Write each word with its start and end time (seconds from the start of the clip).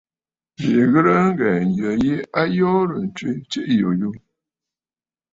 Bìʼì 0.55 0.83
ghɨ̀rə 0.91 1.13
ŋghɛ̀ɛ̀ 1.29 1.57
ǹyə 1.73 1.89
yi, 2.03 2.13
a 2.39 2.41
yoorə̀ 2.57 2.97
ǹtswe 3.03 3.29
tsiiʼì 3.49 3.73
yùyù. 3.81 4.09